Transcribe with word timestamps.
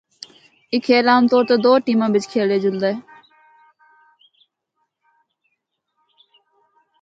اے 0.71 0.77
کھیل 0.85 1.07
عام 1.11 1.23
طور 1.31 1.43
تے 1.49 1.55
دو 1.63 1.71
ٹیماں 1.85 2.09
بچ 2.13 2.23
کھیڈیا 2.31 2.57
جلدا 2.63 2.87
اے۔ 2.91 2.97